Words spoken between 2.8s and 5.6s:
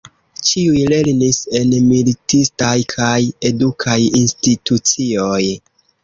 kaj edukaj institucioj.